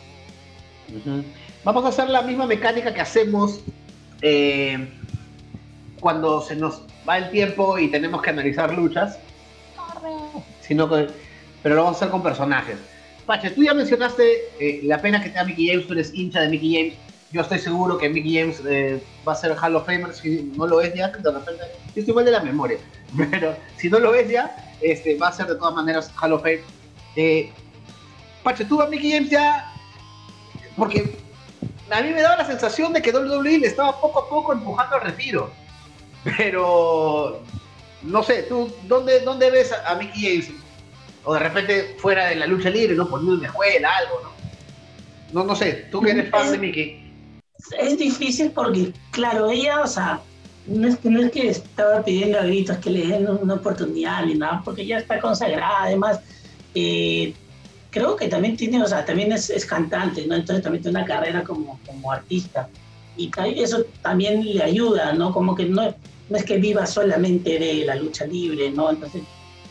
[1.63, 3.59] Vamos a hacer la misma mecánica que hacemos
[4.21, 4.91] eh,
[5.99, 9.19] cuando se nos va el tiempo y tenemos que analizar luchas.
[10.61, 11.07] Sino que,
[11.61, 12.77] pero lo vamos a hacer con personajes.
[13.25, 14.23] Pache, tú ya mencionaste
[14.59, 17.41] eh, la pena que te da Mickey James, tú eres hincha de Mickey James yo
[17.41, 20.81] estoy seguro que Mickey James eh, va a ser Hall of Famer, si no lo
[20.81, 21.63] es ya, de repente,
[21.95, 22.77] yo estoy mal de la memoria,
[23.31, 26.41] pero si no lo es ya, este, va a ser de todas maneras Hall of
[26.41, 26.61] Fame.
[27.15, 27.51] Eh,
[28.43, 29.71] Pache, tú a Mickey James ya,
[30.75, 31.17] porque
[31.91, 34.95] a mí me daba la sensación de que WWE le estaba poco a poco empujando
[34.95, 35.51] al retiro,
[36.23, 37.41] pero
[38.01, 40.51] no sé, tú, ¿dónde, dónde ves a, Mickey James?
[41.25, 43.07] O de repente fuera de la lucha libre, ¿no?
[43.07, 44.29] Poniendo una escuela, algo, ¿no?
[45.31, 47.08] No, no sé, tú que eres fan de Mickey
[47.77, 50.21] es difícil porque, claro, ella, o sea,
[50.67, 54.35] no es, no es que estaba pidiendo a gritos que le den una oportunidad ni
[54.35, 56.19] nada, porque ya está consagrada, además,
[56.75, 57.33] eh,
[57.89, 60.35] creo que también tiene, o sea, también es, es, cantante, ¿no?
[60.35, 62.69] Entonces también tiene una carrera como, como artista.
[63.17, 63.29] Y
[63.61, 65.33] eso también le ayuda, ¿no?
[65.33, 65.93] Como que no,
[66.29, 68.91] no es que viva solamente de la lucha libre, ¿no?
[68.91, 69.23] Entonces,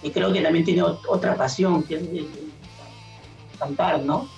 [0.02, 2.02] y creo que también tiene otra pasión, que es
[3.58, 4.28] cantar, ¿no?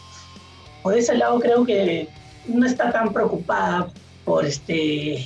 [0.83, 2.09] Por ese lado creo que
[2.47, 3.89] no está tan preocupada
[4.25, 5.25] por, este,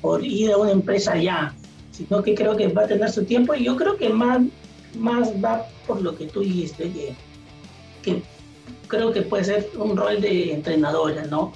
[0.00, 1.54] por ir a una empresa ya,
[1.90, 4.40] sino que creo que va a tener su tiempo y yo creo que más,
[4.96, 6.90] más va por lo que tú dijiste,
[8.02, 8.22] que,
[8.86, 11.52] creo que puede ser un rol de entrenadora, ¿no?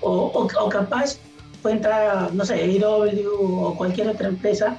[0.00, 1.18] O, o, capaz
[1.60, 4.78] puede entrar, no sé, AEW o cualquier otra empresa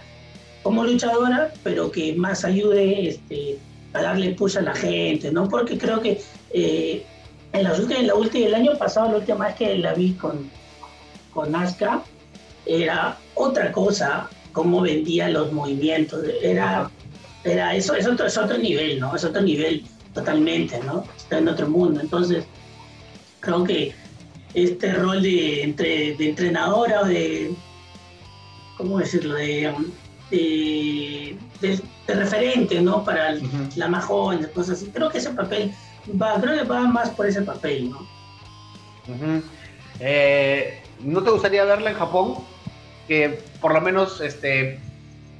[0.63, 3.57] como luchadora, pero que más ayude este,
[3.93, 5.49] a darle push a la gente, ¿no?
[5.49, 6.21] Porque creo que
[6.53, 7.05] eh,
[7.53, 10.49] en, la, en la última, el año pasado, la última vez que la vi con,
[11.33, 12.03] con Asuka,
[12.65, 16.89] era otra cosa, cómo vendía los movimientos, era,
[17.43, 19.15] era eso, es otro, es otro nivel, ¿no?
[19.15, 19.83] Es otro nivel
[20.13, 21.03] totalmente, ¿no?
[21.17, 21.99] Está en otro mundo.
[22.01, 22.45] Entonces,
[23.39, 23.93] creo que
[24.53, 27.53] este rol de, entre, de entrenadora o de,
[28.77, 29.73] ¿cómo decirlo?, de,
[30.31, 33.03] de, referente, ¿no?
[33.03, 33.35] Para
[33.75, 34.91] la más joven, cosas así.
[34.91, 35.71] Creo que ese papel
[36.21, 38.07] va, creo que va más por ese papel, ¿no?
[39.99, 42.35] Eh, ¿No te gustaría verla en Japón?
[43.07, 44.79] Que por lo menos este,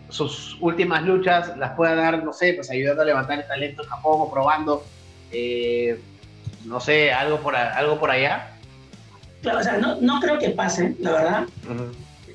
[0.10, 3.89] sus últimas luchas las pueda dar, no sé, pues ayudando a levantar el talento en
[3.89, 4.84] Japón o probando,
[5.32, 6.00] eh,
[6.65, 8.52] no sé, algo por, algo por allá.
[9.41, 11.43] Claro, o sea, no, no creo que pase, la verdad.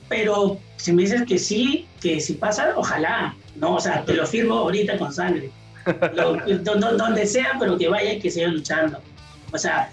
[0.08, 3.74] Pero si me dices que sí, que si pasa, ojalá, ¿no?
[3.74, 5.50] O sea, te lo firmo ahorita con sangre.
[6.98, 9.00] Donde sea, pero que vaya y que siga luchando.
[9.52, 9.90] O sea,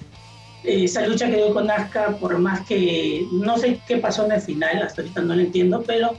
[0.63, 4.41] esa lucha que dio con Asuka, por más que no sé qué pasó en el
[4.41, 6.15] final, hasta ahorita no lo entiendo, pero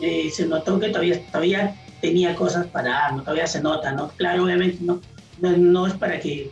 [0.00, 4.08] eh, se notó que todavía, todavía tenía cosas para dar, todavía se nota, ¿no?
[4.16, 5.00] Claro, obviamente no,
[5.40, 6.50] no, es para que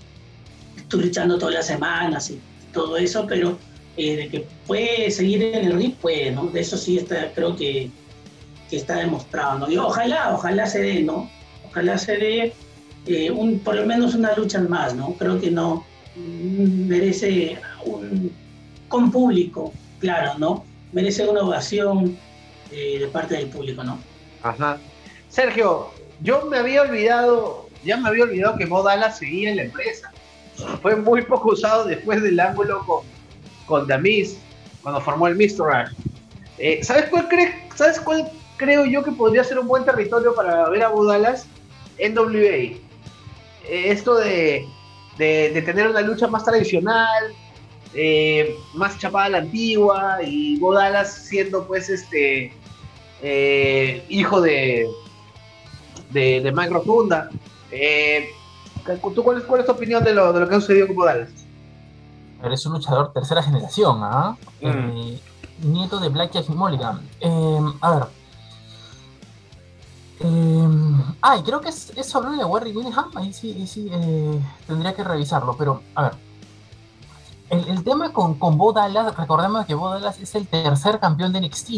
[0.77, 2.41] esté luchando todas las semanas y
[2.73, 3.59] todo eso, pero
[3.97, 6.47] eh, de que puede seguir en el ring, puede, ¿no?
[6.47, 7.91] De eso sí está, creo que,
[8.71, 9.87] que está demostrado, ¿no?
[9.87, 11.29] Ojalá, ojalá se dé, ¿no?
[11.73, 12.53] Ojalá se dé
[13.07, 15.15] eh, un, por lo menos una lucha más, ¿no?
[15.15, 18.31] Creo que no mm, merece un,
[18.89, 20.67] con público, claro, ¿no?
[20.93, 22.19] Merece una ovación
[22.71, 23.99] eh, de parte del público, ¿no?
[24.43, 24.79] Ajá.
[25.31, 25.89] Sergio,
[26.21, 30.13] yo me había olvidado, ya me había olvidado que Modala seguía en la empresa.
[30.83, 33.01] Fue muy poco usado después del ángulo con,
[33.65, 34.37] con Damis,
[34.83, 35.91] cuando formó el Mr.
[36.59, 37.27] Eh, ¿sabes, cuál
[37.75, 41.47] ¿Sabes cuál creo yo que podría ser un buen territorio para ver a Budalas?
[42.11, 42.49] NWA.
[42.55, 42.79] Eh,
[43.65, 44.67] esto de,
[45.19, 47.35] de, tener una lucha más tradicional,
[47.95, 52.53] eh, más chapada a la antigua, y Bodalas siendo pues este
[53.23, 54.89] eh, hijo de,
[56.11, 57.31] de, de Mike Rotunda.
[57.71, 58.29] Eh,
[58.85, 61.31] cuál, es, cuál es tu opinión de lo, de lo que ha sucedido con Modales?
[62.51, 64.37] Es un luchador tercera generación, ¿ah?
[64.61, 65.73] Mm.
[65.73, 67.01] Nieto de Black Jack Mulligan.
[67.81, 68.22] a ver.
[70.21, 73.11] Ay, creo que es, es sobre de Winningham.
[73.15, 73.91] Ahí sí, sí
[74.67, 75.57] tendría que revisarlo.
[75.57, 76.13] Pero, a ver.
[77.51, 81.41] El, tema con, con Bo Dallas, recordemos que Bo Dallas es el tercer campeón de
[81.43, 81.71] NXT.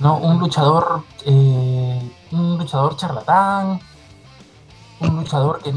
[0.00, 0.16] ¿no?
[0.16, 3.80] Un luchador, eh, un luchador charlatán,
[5.00, 5.72] un luchador que,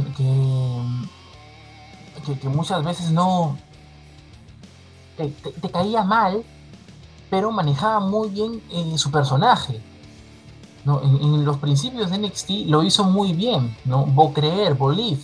[2.39, 3.57] que, muchas veces no
[5.17, 5.33] te,
[5.69, 6.43] caía mal,
[7.29, 9.81] pero manejaba muy bien eh, su personaje.
[10.85, 11.01] ¿No?
[11.01, 14.05] En, los principios de NXT lo hizo muy bien, ¿no?
[14.05, 15.21] Bo creer, believe.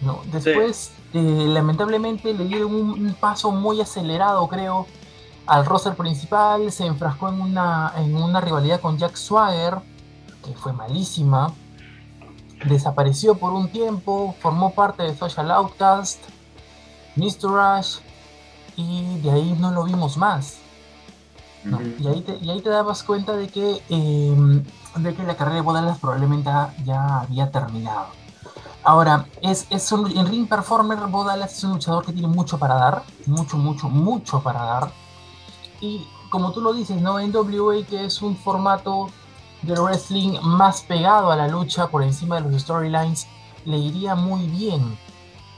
[0.00, 0.20] ¿no?
[0.30, 4.86] Después, eh, lamentablemente, le dieron un, paso muy acelerado, creo,
[5.46, 9.78] al roster principal, se enfrascó en una, en una rivalidad con Jack Swagger,
[10.44, 11.52] que fue malísima.
[12.64, 16.18] Desapareció por un tiempo, formó parte de Social Outcast,
[17.16, 17.42] Mr.
[17.42, 17.98] Rush,
[18.76, 20.58] y de ahí no lo vimos más.
[21.98, 24.64] y, ahí te, y, ahí te, dabas cuenta de que, em,
[24.96, 26.50] de que la carrera de Bodalas probablemente
[26.84, 28.06] ya había terminado.
[28.82, 32.74] Ahora, es, es un, en Ring Performer, Bodalas es un luchador que tiene mucho para
[32.74, 34.92] dar, mucho, mucho, mucho para dar
[35.80, 37.18] y como tú lo dices, ¿no?
[37.20, 39.08] NWA que es un formato
[39.62, 43.26] de wrestling más pegado a la lucha por encima de los storylines,
[43.64, 44.98] le iría muy bien,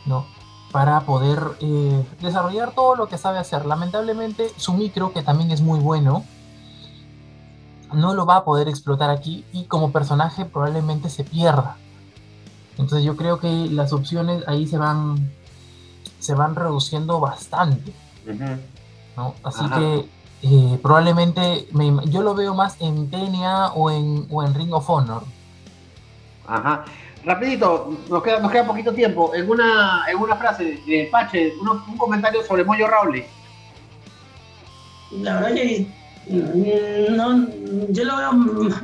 [0.07, 0.27] ¿no?
[0.73, 3.67] Para poder eh, desarrollar todo lo que sabe hacer.
[3.67, 6.25] Lamentablemente, su micro, que también es muy bueno,
[7.93, 11.77] no lo va a poder explotar aquí y como personaje probablemente se pierda.
[12.73, 15.31] Entonces yo creo que las opciones ahí se van,
[16.19, 17.93] se van reduciendo bastante.
[19.43, 20.09] Así que
[20.43, 21.69] eh, probablemente
[22.07, 25.25] yo lo veo más en TNA o en, o en Ring of Honor.
[26.47, 26.85] Ajá.
[27.23, 29.35] Rapidito, nos queda, nos queda poquito tiempo.
[29.35, 33.27] En una, en una frase, de Pache, un comentario sobre Moyo Raule.
[35.11, 36.00] La verdad que
[36.31, 37.49] no,
[37.89, 38.33] yo lo veo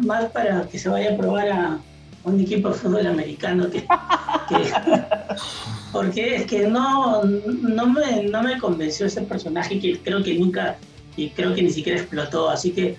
[0.02, 1.78] más para que se vaya a probar a
[2.24, 3.82] un equipo de fútbol americano que,
[4.48, 4.72] que
[5.92, 10.76] porque es que no, no, me, no me convenció ese personaje que creo que nunca,
[11.16, 12.96] y creo que ni siquiera explotó, así que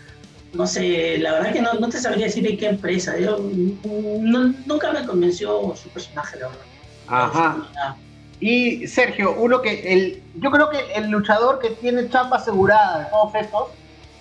[0.53, 3.37] no sé, la verdad que no, no te sabría decir de qué empresa, yo,
[3.83, 6.63] nunca me convenció su personaje, la verdad.
[7.07, 7.95] Ajá.
[8.39, 13.05] Y Sergio, uno que el, yo creo que el luchador que tiene chamba asegurada de
[13.09, 13.67] todos estos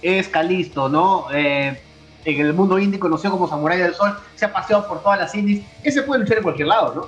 [0.02, 1.26] es Calisto, ¿no?
[1.32, 1.80] Eh,
[2.26, 5.34] en el mundo indie conocido como Samurai del Sol, se ha paseado por todas las
[5.34, 7.06] indies, ese puede luchar en cualquier lado, ¿no?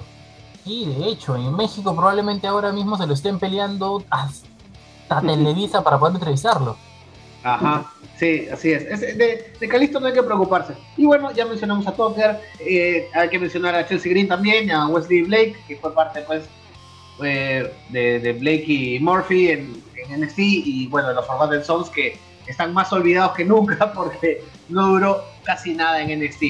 [0.64, 5.99] Sí, de hecho, en México probablemente ahora mismo se lo estén peleando hasta Televisa para
[5.99, 6.76] poder entrevistarlo.
[7.43, 9.01] Ajá, sí, así es.
[9.01, 10.74] de, de, Calisto no hay que preocuparse.
[10.97, 14.89] Y bueno, ya mencionamos a Tucker, eh, hay que mencionar a Chelsea Green también, a
[14.89, 16.45] Wesley Blake, que fue parte pues
[17.24, 22.18] eh, de, de, Blake y Murphy en, en NXT, y bueno, los Forgotten Sons que
[22.49, 26.42] están más olvidados que nunca porque no duró casi nada en NXT.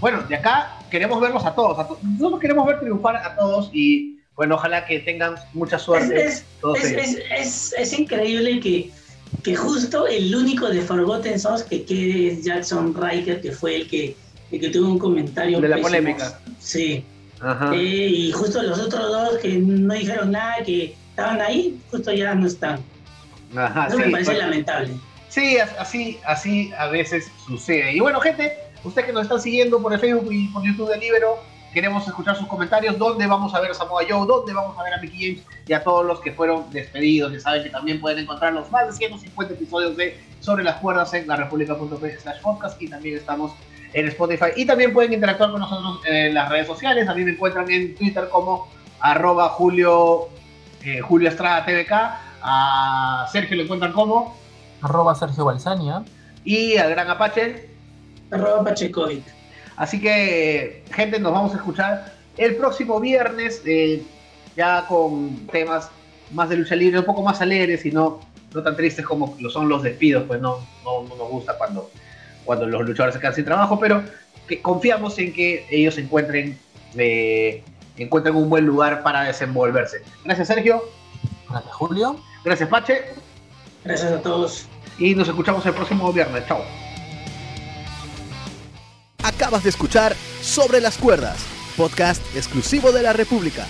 [0.00, 1.98] Bueno, de acá queremos verlos a todos.
[2.02, 6.24] nosotros queremos ver triunfar a todos y bueno, ojalá que tengan mucha suerte.
[6.24, 6.44] Es,
[6.82, 8.90] es, es, increíble que,
[9.44, 13.88] que justo el único de Forgotten Sons que quede es Jackson Riker, que fue el
[13.88, 14.16] que,
[14.50, 15.60] el que tuvo un comentario.
[15.60, 16.40] De la polémica.
[16.58, 17.04] Sí.
[17.72, 22.34] Eh, y justo los otros dos que no dijeron nada, que estaban ahí, justo ya
[22.34, 22.80] no están.
[23.56, 24.38] Ajá, Eso me parece pues.
[24.42, 24.94] lamentable.
[25.34, 27.92] Sí, así, así a veces sucede.
[27.92, 30.98] Y bueno, gente, usted que nos está siguiendo por el Facebook y por YouTube de
[30.98, 31.40] Libero,
[31.72, 32.96] queremos escuchar sus comentarios.
[32.96, 34.28] ¿Dónde vamos a ver a Samoa Joe?
[34.28, 35.46] ¿Dónde vamos a ver a Mickey James?
[35.66, 37.32] Y a todos los que fueron despedidos.
[37.32, 41.12] Ya saben que también pueden encontrar los más de 150 episodios de Sobre las Cuerdas
[41.14, 43.50] en la slash podcast y también estamos
[43.92, 44.52] en Spotify.
[44.54, 47.08] Y también pueden interactuar con nosotros en las redes sociales.
[47.08, 48.68] A mí me encuentran en Twitter como
[49.00, 50.28] arroba Julio,
[50.84, 51.92] eh, Julio Estrada TVK.
[52.40, 54.43] A Sergio le encuentran como
[54.84, 56.04] arroba Sergio Balsania.
[56.44, 57.68] Y al Gran Apache.
[58.30, 59.24] Arroba Pachecovic.
[59.76, 64.02] Así que, gente, nos vamos a escuchar el próximo viernes, eh,
[64.56, 65.90] ya con temas
[66.30, 68.20] más de lucha libre, un poco más alegres y no,
[68.52, 71.90] no tan tristes como lo son los despidos, pues no, no, nos gusta cuando,
[72.44, 74.02] cuando los luchadores se quedan sin trabajo, pero
[74.46, 76.58] que confiamos en que ellos encuentren,
[76.96, 77.62] eh,
[77.96, 80.02] encuentren un buen lugar para desenvolverse.
[80.24, 80.82] Gracias, Sergio.
[81.48, 82.16] Gracias, Julio.
[82.44, 83.04] Gracias, Pache.
[83.84, 84.68] Gracias a todos
[84.98, 86.46] y nos escuchamos el próximo viernes.
[86.46, 86.64] Chao.
[89.22, 91.38] Acabas de escuchar Sobre las Cuerdas,
[91.76, 93.66] podcast exclusivo de la República.